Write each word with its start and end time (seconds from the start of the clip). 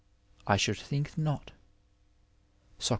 I 0.47 0.57
should 0.57 0.77
think 0.79 1.15
not 1.15 1.51
8oe. 2.79 2.89